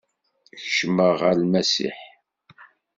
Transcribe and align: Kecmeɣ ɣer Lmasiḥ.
Kecmeɣ 0.61 1.09
ɣer 1.21 1.35
Lmasiḥ. 1.41 1.97